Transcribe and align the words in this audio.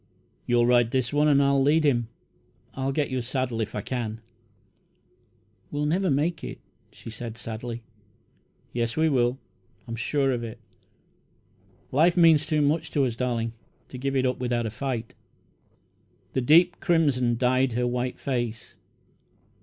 "You'll 0.47 0.65
ride 0.65 0.89
this 0.89 1.13
one, 1.13 1.27
and 1.27 1.43
I'll 1.43 1.61
lead 1.61 1.83
him. 1.83 2.07
I'll 2.73 2.91
get 2.91 3.11
your 3.11 3.21
saddle 3.21 3.61
if 3.61 3.75
I 3.75 3.81
can." 3.81 4.19
"We'll 5.69 5.85
never 5.85 6.09
make 6.09 6.43
it," 6.43 6.57
she 6.91 7.11
said 7.11 7.37
sadly. 7.37 7.83
"Yes, 8.73 8.97
we 8.97 9.09
will 9.09 9.37
I'm 9.87 9.95
sure 9.95 10.31
of 10.31 10.43
it. 10.43 10.57
Life 11.91 12.17
means 12.17 12.47
too 12.47 12.63
much 12.63 12.89
to 12.93 13.05
us, 13.05 13.15
darling, 13.15 13.53
to 13.89 13.99
give 13.99 14.15
it 14.15 14.25
up 14.25 14.39
without 14.39 14.65
a 14.65 14.71
fight." 14.71 15.13
The 16.33 16.41
deep 16.41 16.79
crimson 16.79 17.37
dyed 17.37 17.73
her 17.73 17.85
white 17.85 18.17
face. 18.17 18.73